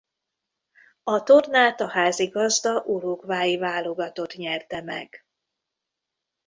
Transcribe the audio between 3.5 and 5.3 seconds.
válogatott nyerte meg.